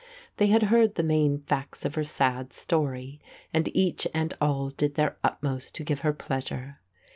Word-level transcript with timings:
They 0.37 0.47
had 0.47 0.63
heard 0.63 0.95
the 0.95 1.03
main 1.03 1.43
facts 1.43 1.85
of 1.85 1.93
her 1.93 2.03
sad 2.03 2.53
story 2.53 3.21
and 3.53 3.69
each 3.77 4.07
and 4.15 4.33
all 4.41 4.71
did 4.71 4.95
their 4.95 5.17
utmost 5.23 5.75
to 5.75 5.83
give 5.83 5.99
her 5.99 6.11
pleasure. 6.11 6.79